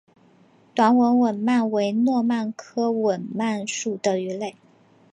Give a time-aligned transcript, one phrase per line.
[0.73, 4.55] 短吻吻鳗为糯鳗科吻鳗属的鱼类。